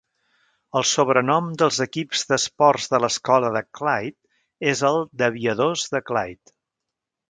[0.79, 6.61] El sobrenom dels equips d'esports de l'escola de Clyde és el d'Aviadors de Clyde.